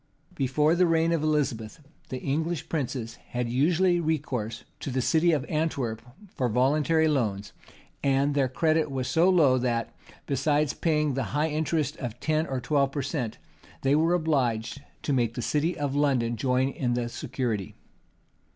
[0.33, 5.45] Before the reign of Elizabeth, the English princes had usually recourse to the city of
[5.45, 6.01] Antwerp
[6.33, 7.53] for voluntary loans;
[8.03, 9.93] and their credit was so low, that,
[10.25, 13.37] besides paying the high interest of ten or twelve per cent.,
[13.83, 17.75] they were obliged to make the city of London join in the security.